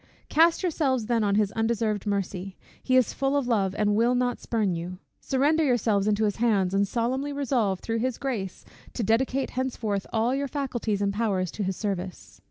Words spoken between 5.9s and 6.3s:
into